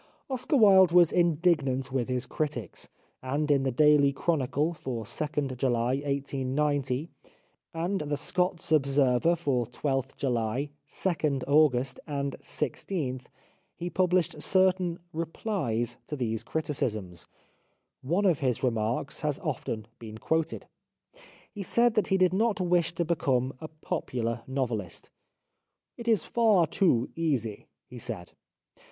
[0.31, 2.89] Oscar Wilde was indignant with his critics,
[3.21, 7.11] and in The Daily Chronicle for 2nd July 1890,
[7.71, 8.17] 310 The Life of Oscar Wilde and The
[8.57, 13.25] Scots Observer for 12th July, 2nd August, and i6th,
[13.75, 17.27] he published certain" replies" to these criticisms.
[18.01, 20.65] One of his remarks has often been quoted.
[21.51, 25.11] He said that he did not wish to become a popular novelist."
[25.99, 28.33] It is far too easy," he said.